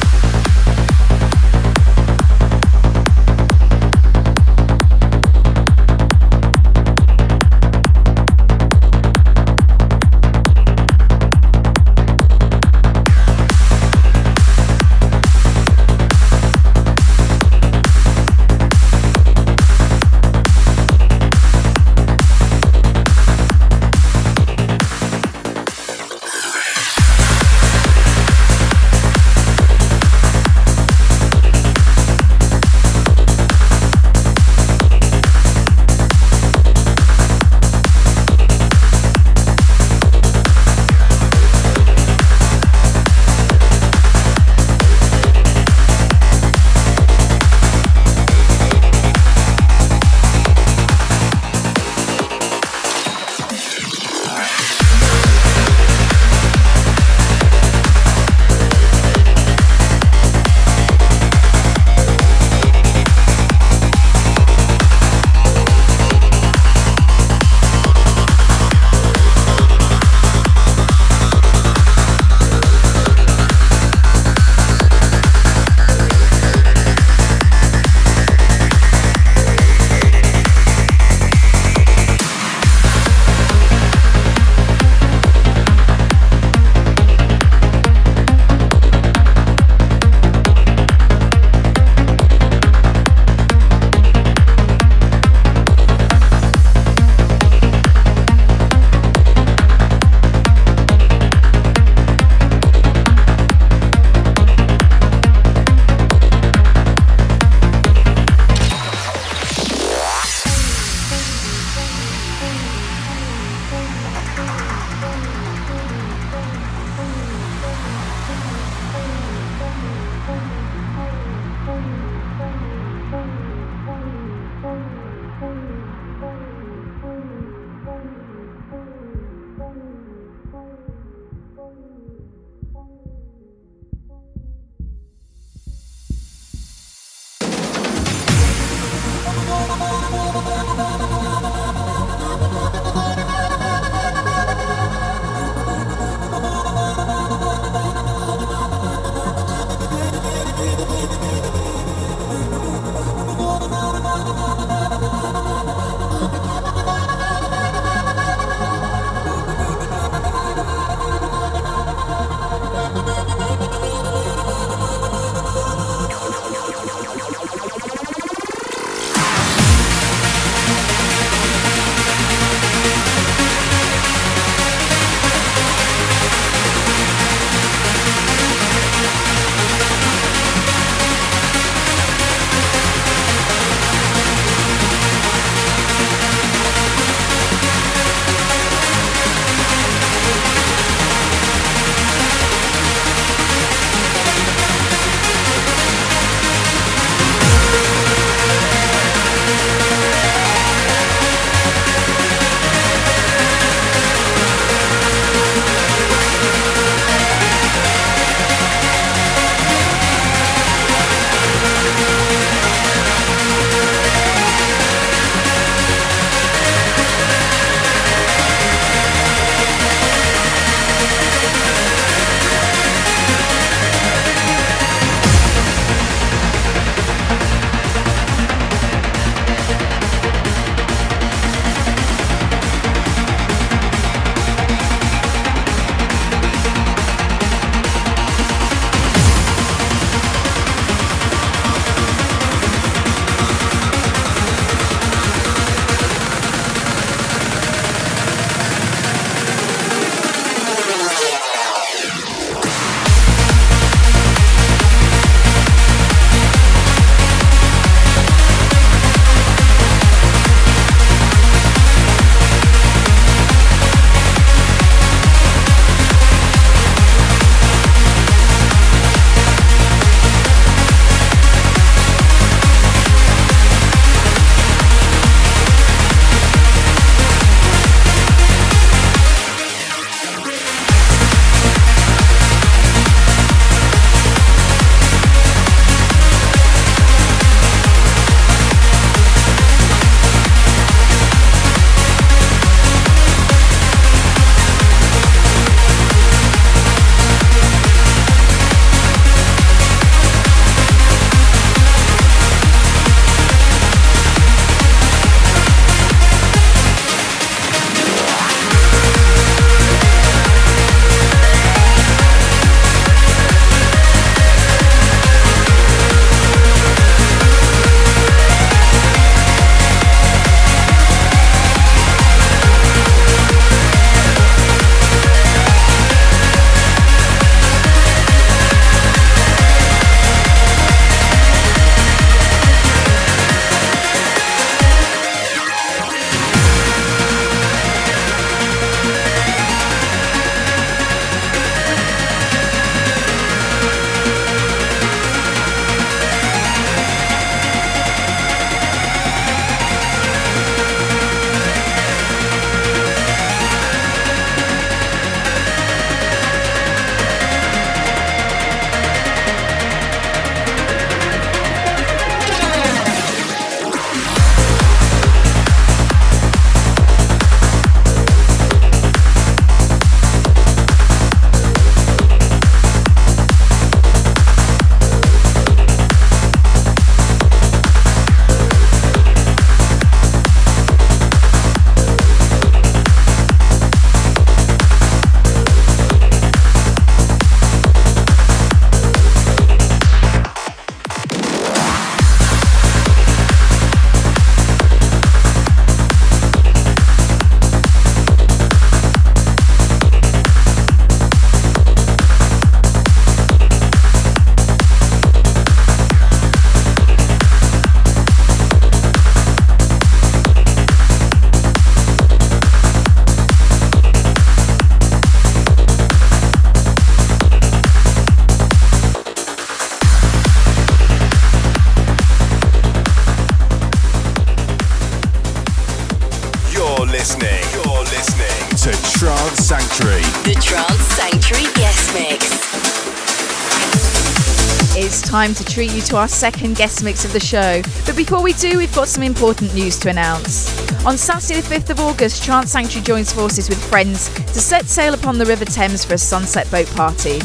Treat 435.73 435.93
you 435.93 436.03
to 436.03 436.19
our 436.19 436.29
second 436.29 436.77
guest 436.77 437.03
mix 437.03 437.25
of 437.25 437.33
the 437.33 437.41
show. 437.41 437.81
But 438.05 438.15
before 438.15 438.43
we 438.43 438.53
do, 438.53 438.77
we've 438.77 438.95
got 438.95 439.09
some 439.09 439.23
important 439.23 439.73
news 439.73 439.99
to 440.01 440.11
announce. 440.11 440.69
On 441.07 441.17
Saturday, 441.17 441.63
the 441.63 441.75
5th 441.75 441.89
of 441.89 442.01
August, 442.01 442.45
Trance 442.45 442.73
Sanctuary 442.73 443.03
joins 443.03 443.33
forces 443.33 443.71
with 443.71 443.83
friends 443.89 444.29
to 444.35 444.61
set 444.61 444.85
sail 444.85 445.15
upon 445.15 445.39
the 445.39 445.47
River 445.47 445.65
Thames 445.65 446.05
for 446.05 446.13
a 446.13 446.19
sunset 446.19 446.71
boat 446.71 446.87
party. 446.89 447.39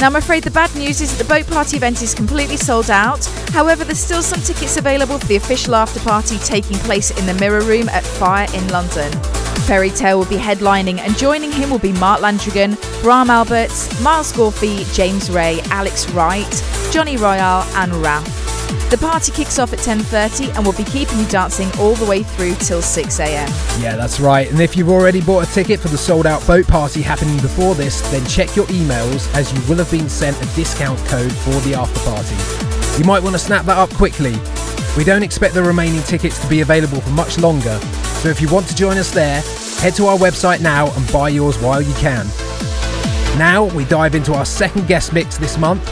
Now, 0.00 0.06
I'm 0.06 0.16
afraid 0.16 0.44
the 0.44 0.52
bad 0.52 0.74
news 0.74 1.02
is 1.02 1.14
that 1.14 1.22
the 1.22 1.28
boat 1.28 1.46
party 1.46 1.76
event 1.76 2.00
is 2.00 2.14
completely 2.14 2.56
sold 2.56 2.88
out. 2.88 3.22
However, 3.50 3.84
there's 3.84 3.98
still 3.98 4.22
some 4.22 4.40
tickets 4.40 4.78
available 4.78 5.18
for 5.18 5.26
the 5.26 5.36
official 5.36 5.74
after 5.74 6.00
party 6.00 6.38
taking 6.38 6.78
place 6.78 7.10
in 7.10 7.26
the 7.26 7.34
Mirror 7.34 7.64
Room 7.64 7.90
at 7.90 8.04
Fire 8.04 8.48
in 8.54 8.66
London. 8.68 9.12
Ferry 9.66 9.90
Tayle 9.90 10.18
will 10.18 10.26
be 10.26 10.36
headlining, 10.36 10.98
and 10.98 11.16
joining 11.18 11.52
him 11.52 11.68
will 11.68 11.78
be 11.78 11.92
Mark 11.92 12.20
Landragin, 12.20 12.80
Bram 13.02 13.28
Alberts, 13.28 14.00
Miles 14.02 14.32
Gorfie, 14.32 14.90
James 14.94 15.30
Ray, 15.30 15.60
Alex 15.70 16.08
Wright, 16.10 16.62
Johnny 16.94 17.16
Royale, 17.16 17.64
and 17.74 17.92
Raf. 17.94 18.24
The 18.88 18.96
party 18.96 19.32
kicks 19.32 19.58
off 19.58 19.72
at 19.72 19.80
10:30 19.80 20.54
and 20.54 20.64
will 20.64 20.74
be 20.74 20.84
keeping 20.84 21.18
you 21.18 21.26
dancing 21.26 21.68
all 21.80 21.96
the 21.96 22.04
way 22.04 22.22
through 22.22 22.54
till 22.54 22.80
6 22.80 23.18
a.m. 23.18 23.48
Yeah, 23.82 23.96
that's 23.96 24.20
right. 24.20 24.48
And 24.48 24.60
if 24.60 24.76
you've 24.76 24.88
already 24.88 25.20
bought 25.20 25.42
a 25.42 25.52
ticket 25.52 25.80
for 25.80 25.88
the 25.88 25.98
sold 25.98 26.24
out 26.24 26.46
boat 26.46 26.68
party 26.68 27.02
happening 27.02 27.36
before 27.40 27.74
this, 27.74 28.00
then 28.12 28.24
check 28.26 28.54
your 28.54 28.66
emails 28.66 29.26
as 29.34 29.52
you 29.52 29.60
will 29.68 29.78
have 29.78 29.90
been 29.90 30.08
sent 30.08 30.40
a 30.40 30.46
discount 30.54 30.96
code 31.06 31.32
for 31.32 31.58
the 31.66 31.74
after 31.74 31.98
party. 32.08 32.36
You 32.96 33.04
might 33.04 33.24
want 33.24 33.34
to 33.34 33.40
snap 33.40 33.66
that 33.66 33.76
up 33.76 33.90
quickly. 33.94 34.36
We 34.96 35.02
don't 35.02 35.24
expect 35.24 35.54
the 35.54 35.64
remaining 35.64 36.02
tickets 36.04 36.38
to 36.42 36.46
be 36.46 36.60
available 36.60 37.00
for 37.00 37.10
much 37.10 37.38
longer, 37.38 37.76
so 38.22 38.28
if 38.28 38.40
you 38.40 38.48
want 38.48 38.68
to 38.68 38.76
join 38.76 38.98
us 38.98 39.10
there, 39.10 39.40
head 39.80 39.96
to 39.96 40.06
our 40.06 40.16
website 40.16 40.60
now 40.60 40.94
and 40.94 41.12
buy 41.12 41.30
yours 41.30 41.58
while 41.58 41.82
you 41.82 41.94
can. 41.94 42.24
Now 43.36 43.64
we 43.74 43.84
dive 43.86 44.14
into 44.14 44.32
our 44.32 44.44
second 44.44 44.86
guest 44.86 45.12
mix 45.12 45.36
this 45.38 45.58
month 45.58 45.82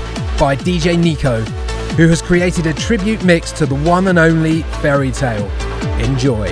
by 0.43 0.57
DJ 0.57 0.99
Nico, 0.99 1.41
who 1.95 2.09
has 2.09 2.21
created 2.21 2.67
a 2.67 2.75
tribute 2.75 3.23
mix 3.25 3.53
to 3.53 3.65
the 3.65 3.77
one 3.77 4.09
and 4.09 4.19
only 4.19 4.63
Ferry 4.83 5.13
Tayle. 5.13 5.49
Enjoy. 6.01 6.49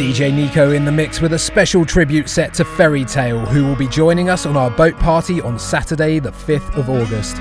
DJ 0.00 0.32
Nico 0.32 0.70
in 0.70 0.86
the 0.86 0.90
mix 0.90 1.20
with 1.20 1.34
a 1.34 1.38
special 1.38 1.84
tribute 1.84 2.26
set 2.26 2.54
to 2.54 2.64
Ferry 2.64 3.04
Tayle, 3.04 3.44
who 3.44 3.66
will 3.66 3.76
be 3.76 3.86
joining 3.86 4.30
us 4.30 4.46
on 4.46 4.56
our 4.56 4.70
boat 4.70 4.98
party 4.98 5.42
on 5.42 5.58
Saturday, 5.58 6.18
the 6.18 6.30
5th 6.30 6.74
of 6.74 6.88
August. 6.88 7.36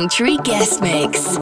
Sanctuary 0.00 0.38
Guest 0.38 0.80
Mix. 0.80 1.39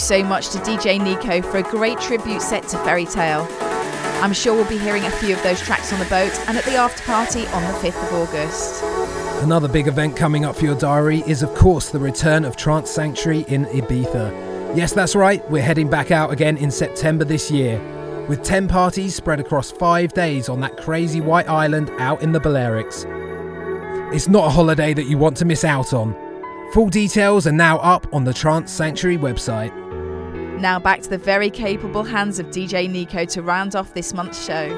So 0.00 0.24
much 0.24 0.48
to 0.48 0.58
DJ 0.58 0.98
Nico 0.98 1.42
for 1.42 1.58
a 1.58 1.62
great 1.62 2.00
tribute 2.00 2.40
set 2.40 2.66
to 2.68 2.78
Ferry 2.78 3.04
Tayle. 3.04 3.46
I'm 4.22 4.32
sure 4.32 4.54
we'll 4.54 4.68
be 4.68 4.78
hearing 4.78 5.04
a 5.04 5.10
few 5.10 5.36
of 5.36 5.42
those 5.42 5.60
tracks 5.60 5.92
on 5.92 5.98
the 5.98 6.06
boat 6.06 6.32
and 6.48 6.56
at 6.56 6.64
the 6.64 6.74
after 6.74 7.02
party 7.02 7.46
on 7.48 7.62
the 7.62 7.78
5th 7.78 8.08
of 8.08 8.14
August. 8.14 8.82
Another 9.44 9.68
big 9.68 9.88
event 9.88 10.16
coming 10.16 10.46
up 10.46 10.56
for 10.56 10.64
your 10.64 10.74
diary 10.74 11.22
is, 11.26 11.42
of 11.42 11.54
course, 11.54 11.90
the 11.90 11.98
return 11.98 12.46
of 12.46 12.56
Trance 12.56 12.90
Sanctuary 12.90 13.44
in 13.48 13.66
Ibiza. 13.66 14.74
Yes, 14.74 14.94
that's 14.94 15.14
right, 15.14 15.48
we're 15.50 15.62
heading 15.62 15.90
back 15.90 16.10
out 16.10 16.32
again 16.32 16.56
in 16.56 16.70
September 16.70 17.24
this 17.24 17.50
year, 17.50 17.78
with 18.26 18.42
10 18.42 18.68
parties 18.68 19.14
spread 19.14 19.38
across 19.38 19.70
five 19.70 20.14
days 20.14 20.48
on 20.48 20.60
that 20.60 20.78
crazy 20.78 21.20
white 21.20 21.48
island 21.48 21.90
out 21.98 22.22
in 22.22 22.32
the 22.32 22.40
Balearics. 22.40 23.04
It's 24.14 24.28
not 24.28 24.46
a 24.46 24.50
holiday 24.50 24.94
that 24.94 25.04
you 25.04 25.18
want 25.18 25.36
to 25.36 25.44
miss 25.44 25.62
out 25.62 25.92
on. 25.92 26.16
Full 26.72 26.88
details 26.88 27.46
are 27.46 27.52
now 27.52 27.78
up 27.78 28.06
on 28.14 28.24
the 28.24 28.32
Trance 28.34 28.72
Sanctuary 28.72 29.18
website. 29.18 29.79
Now 30.60 30.78
back 30.78 31.00
to 31.00 31.08
the 31.08 31.16
very 31.16 31.48
capable 31.48 32.04
hands 32.04 32.38
of 32.38 32.48
DJ 32.48 32.86
Nico 32.86 33.24
to 33.24 33.40
round 33.40 33.74
off 33.74 33.94
this 33.94 34.12
month's 34.12 34.44
show. 34.44 34.68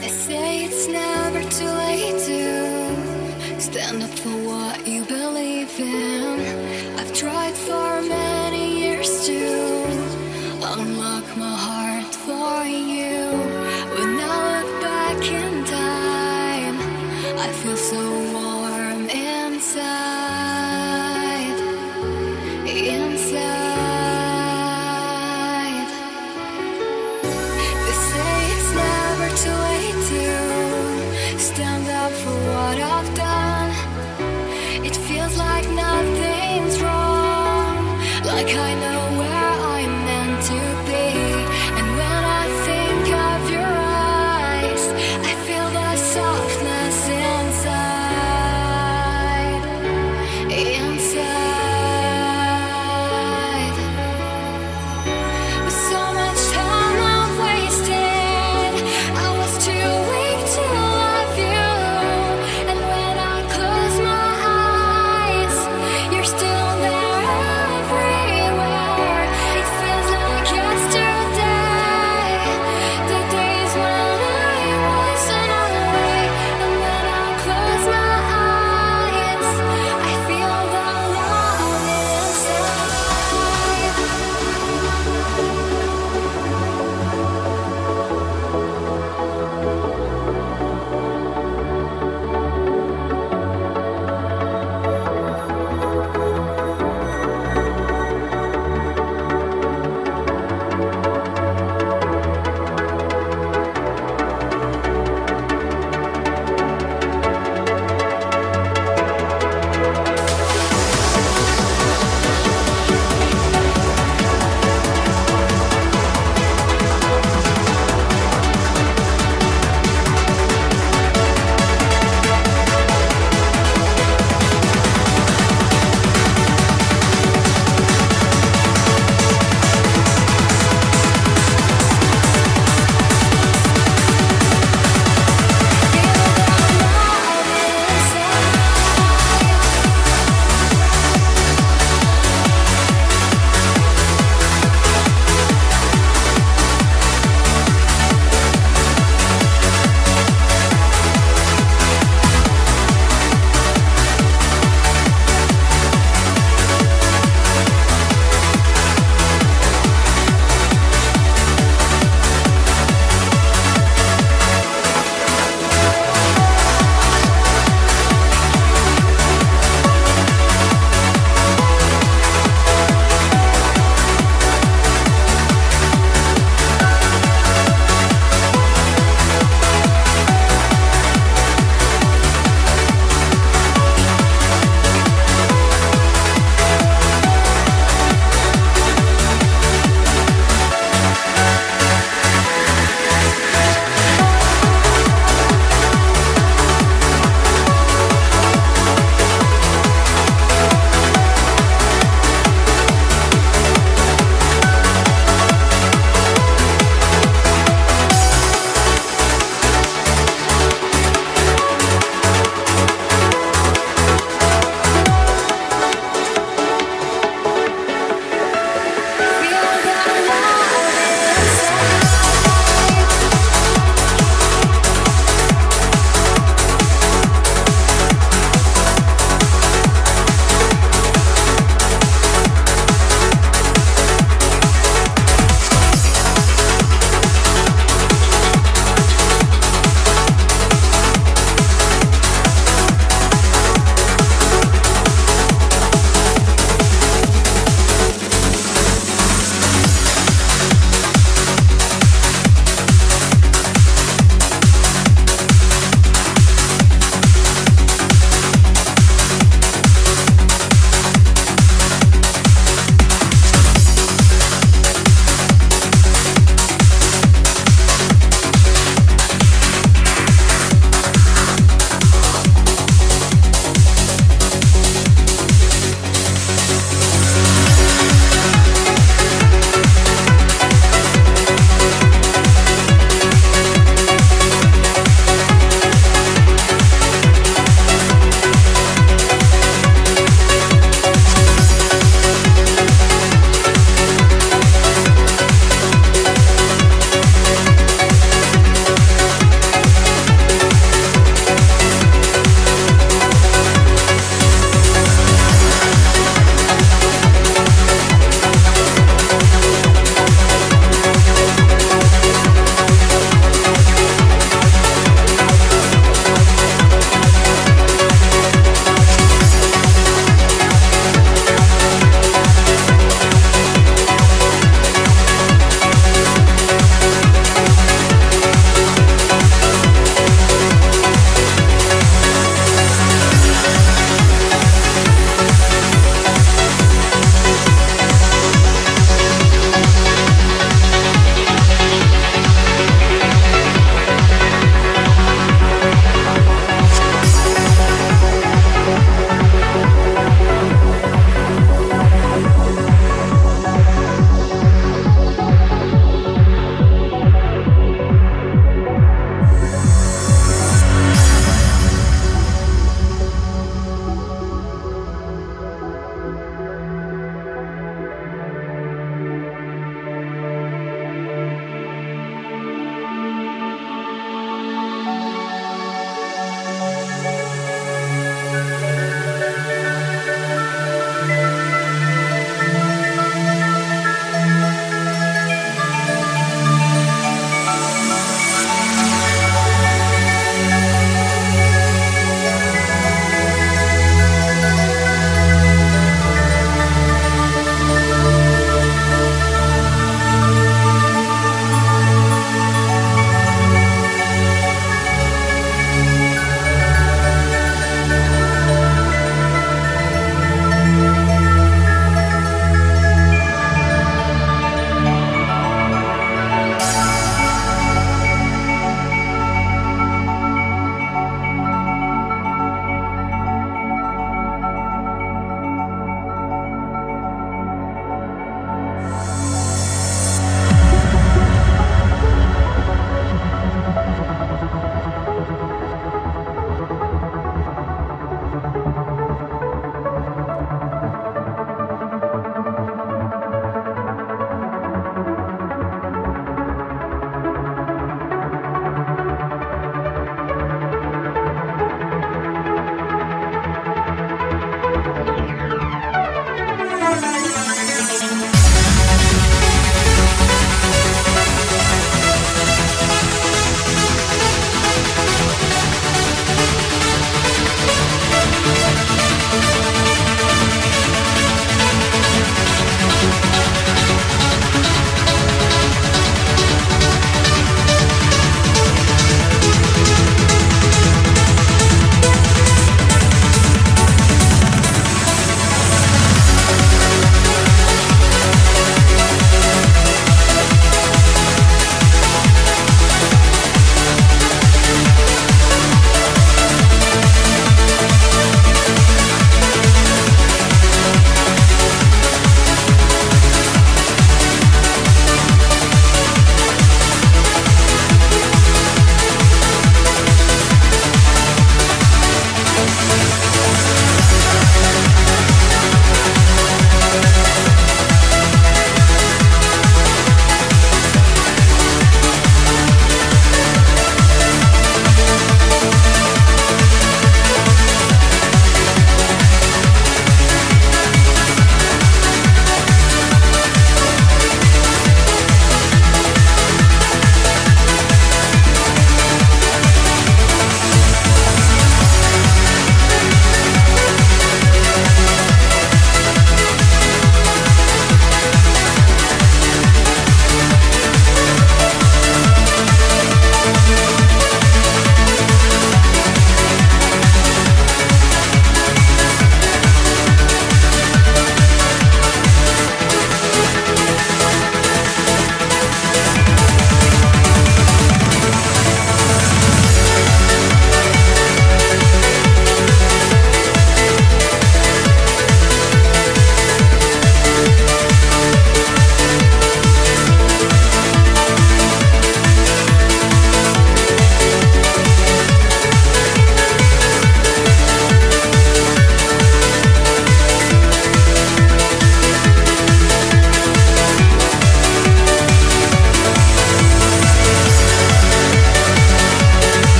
They 0.00 0.08
say 0.08 0.64
it's 0.64 0.88
never 0.88 1.42
too 1.50 1.66
late 1.66 2.18
to 2.24 3.60
stand 3.60 4.02
up 4.02 4.08
for 4.08 4.30
what 4.30 4.88
you 4.88 5.04
believe 5.04 5.78
in. 5.78 6.98
I've 6.98 7.12
tried 7.12 7.52
for 7.52 8.00
many 8.00 8.80
years 8.80 9.26
to 9.26 9.84
unlock 10.72 11.36
my 11.36 11.54
heart 11.66 12.14
for 12.14 12.64
you. 12.64 13.28
When 13.92 14.18
I 14.18 14.62
look 14.62 14.80
back 14.80 15.22
in 15.22 15.64
time, 15.66 16.78
I 17.38 17.52
feel 17.52 17.76
so 17.76 18.27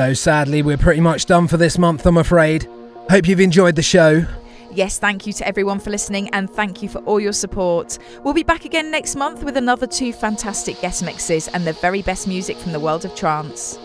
So 0.00 0.14
sadly, 0.14 0.62
we're 0.62 0.78
pretty 0.78 1.02
much 1.02 1.26
done 1.26 1.46
for 1.46 1.58
this 1.58 1.76
month, 1.76 2.06
I'm 2.06 2.16
afraid. 2.16 2.66
Hope 3.10 3.28
you've 3.28 3.38
enjoyed 3.38 3.76
the 3.76 3.82
show. 3.82 4.24
Yes, 4.72 4.98
thank 4.98 5.26
you 5.26 5.34
to 5.34 5.46
everyone 5.46 5.78
for 5.78 5.90
listening 5.90 6.30
and 6.30 6.48
thank 6.48 6.82
you 6.82 6.88
for 6.88 7.00
all 7.00 7.20
your 7.20 7.34
support. 7.34 7.98
We'll 8.24 8.32
be 8.32 8.42
back 8.42 8.64
again 8.64 8.90
next 8.90 9.14
month 9.14 9.44
with 9.44 9.58
another 9.58 9.86
two 9.86 10.14
fantastic 10.14 10.80
guest 10.80 11.04
mixes 11.04 11.48
and 11.48 11.66
the 11.66 11.74
very 11.74 12.00
best 12.00 12.26
music 12.26 12.56
from 12.56 12.72
the 12.72 12.80
world 12.80 13.04
of 13.04 13.14
trance. 13.14 13.78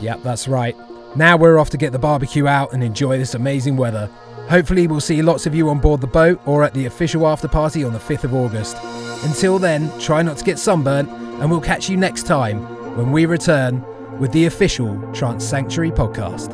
Yep, 0.00 0.22
that's 0.22 0.46
right. 0.46 0.76
Now 1.16 1.36
we're 1.36 1.58
off 1.58 1.70
to 1.70 1.76
get 1.76 1.90
the 1.90 1.98
barbecue 1.98 2.46
out 2.46 2.72
and 2.72 2.84
enjoy 2.84 3.18
this 3.18 3.34
amazing 3.34 3.76
weather. 3.76 4.08
Hopefully, 4.48 4.86
we'll 4.86 5.00
see 5.00 5.20
lots 5.20 5.46
of 5.46 5.54
you 5.56 5.68
on 5.68 5.80
board 5.80 6.00
the 6.00 6.06
boat 6.06 6.40
or 6.46 6.62
at 6.62 6.74
the 6.74 6.86
official 6.86 7.26
after 7.26 7.48
party 7.48 7.82
on 7.82 7.92
the 7.92 7.98
5th 7.98 8.22
of 8.22 8.34
August. 8.34 8.76
Until 9.24 9.58
then, 9.58 9.90
try 9.98 10.22
not 10.22 10.38
to 10.38 10.44
get 10.44 10.60
sunburnt, 10.60 11.10
and 11.10 11.50
we'll 11.50 11.60
catch 11.60 11.90
you 11.90 11.96
next 11.96 12.22
time 12.22 12.60
when 12.96 13.10
we 13.10 13.26
return 13.26 13.84
with 14.18 14.32
the 14.32 14.46
official 14.46 15.00
Trance 15.12 15.44
Sanctuary 15.44 15.90
podcast. 15.90 16.52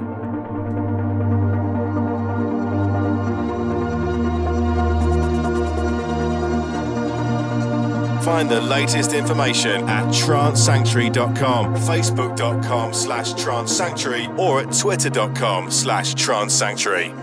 Find 8.25 8.49
the 8.49 8.61
latest 8.61 9.13
information 9.13 9.89
at 9.89 10.07
trancesanctuary.com, 10.07 11.75
facebook.com 11.77 12.93
slash 12.93 13.35
trancesanctuary, 13.35 14.39
or 14.39 14.61
at 14.61 14.73
twitter.com 14.73 15.71
slash 15.71 16.15
trancesanctuary. 16.15 17.22